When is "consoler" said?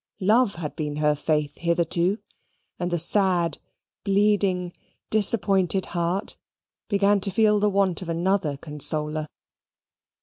8.57-9.27